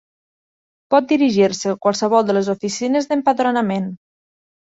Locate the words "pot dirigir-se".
0.93-1.69